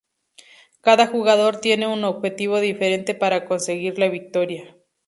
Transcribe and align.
Cada 0.81 1.05
jugador 1.05 1.57
tiene 1.61 1.85
un 1.85 2.03
objetivo 2.05 2.59
diferente 2.59 3.13
para 3.13 3.45
conseguir 3.45 3.99
la 3.99 4.09
victoria. 4.09 4.75